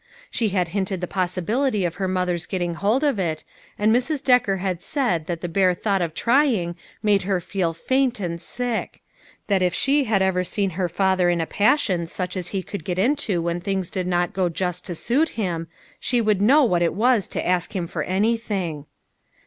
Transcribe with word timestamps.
She 0.31 0.49
had 0.49 0.69
hinted 0.69 0.99
the 0.99 1.05
possibility 1.05 1.85
of 1.85 1.93
her 2.01 2.07
mother's 2.07 2.47
getting 2.47 2.73
hold 2.73 3.03
of 3.03 3.19
it, 3.19 3.43
and 3.77 3.95
Mrs. 3.95 4.23
Decker 4.23 4.57
had 4.57 4.81
said 4.81 5.27
that 5.27 5.41
the 5.41 5.47
bare 5.47 5.75
thought 5.75 6.01
of 6.01 6.15
trying 6.15 6.75
made 7.03 7.21
her 7.21 7.39
feel 7.39 7.71
faint 7.75 8.19
and 8.19 8.41
sick; 8.41 9.01
that 9.45 9.61
if 9.61 9.75
she 9.75 10.05
had 10.05 10.23
ever 10.23 10.43
seen 10.43 10.71
her 10.71 10.89
father 10.89 11.29
in 11.29 11.39
a 11.39 11.45
passion 11.45 12.07
such 12.07 12.35
as 12.35 12.47
he 12.47 12.63
could 12.63 12.83
get 12.83 12.97
into 12.97 13.43
when 13.43 13.61
things 13.61 13.91
did 13.91 14.07
not 14.07 14.33
go 14.33 14.49
just 14.49 14.83
to 14.87 14.95
suit 14.95 15.29
him, 15.37 15.67
she 15.99 16.19
would 16.19 16.41
know 16.41 16.63
what 16.63 16.81
it 16.81 16.95
was 16.95 17.27
to 17.27 17.47
ask 17.47 17.75
him 17.75 17.85
for 17.85 18.01
any 18.01 18.37
thing. 18.37 18.87